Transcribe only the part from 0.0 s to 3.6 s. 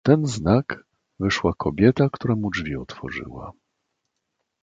"Na ten znak wyszła kobieta, która mu drzwi otworzyła."